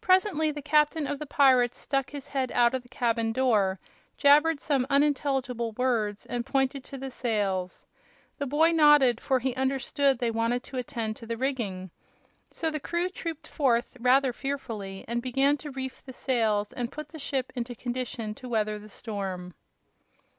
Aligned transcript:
Presently 0.00 0.50
the 0.52 0.62
captain 0.62 1.06
of 1.06 1.18
the 1.18 1.26
pirates 1.26 1.76
stuck 1.76 2.08
his 2.08 2.28
head 2.28 2.50
out 2.52 2.72
of 2.72 2.82
the 2.82 2.88
cabin 2.88 3.30
door, 3.30 3.78
jabbered 4.16 4.58
some 4.58 4.86
unintelligible 4.88 5.72
words 5.72 6.24
and 6.24 6.46
pointed 6.46 6.82
to 6.84 6.96
the 6.96 7.10
sails. 7.10 7.84
The 8.38 8.46
boy 8.46 8.70
nodded, 8.72 9.20
for 9.20 9.38
he 9.38 9.54
understood 9.56 10.16
they 10.18 10.30
wanted 10.30 10.62
to 10.62 10.78
attend 10.78 11.16
to 11.16 11.26
the 11.26 11.36
rigging. 11.36 11.90
So 12.50 12.70
the 12.70 12.80
crew 12.80 13.10
trooped 13.10 13.46
forth, 13.48 13.98
rather 14.00 14.32
fearfully, 14.32 15.04
and 15.06 15.20
began 15.20 15.58
to 15.58 15.70
reef 15.70 16.02
the 16.06 16.14
sails 16.14 16.72
and 16.72 16.90
put 16.90 17.10
the 17.10 17.18
ship 17.18 17.52
into 17.54 17.74
condition 17.74 18.34
to 18.36 18.48
weather 18.48 18.78
the 18.78 18.88
storm. 18.88 19.52